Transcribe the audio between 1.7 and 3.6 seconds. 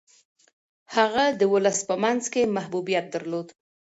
په منځ کي محبوبیت درلود.